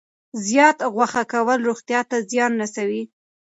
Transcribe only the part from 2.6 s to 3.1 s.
رسوي.